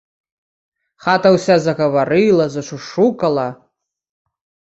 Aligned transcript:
Хата 1.07 1.29
ўся 1.35 1.57
загаварыла, 1.65 2.45
зашушукала. 2.55 3.47